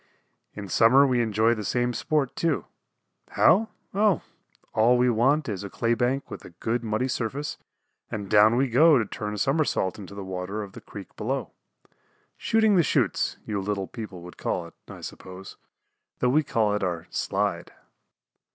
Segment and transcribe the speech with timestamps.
[0.55, 2.65] In summer we enjoy the same sport, too.
[3.33, 3.69] How?
[3.93, 4.23] Oh,
[4.73, 7.59] all we want is a clay bank with a good muddy surface,
[8.09, 11.51] and down we go to turn a somersault into the water of the creek below.
[12.35, 15.55] "Shooting the chutes" you little people would call it, I suppose,
[16.17, 17.71] though we call it our "slide."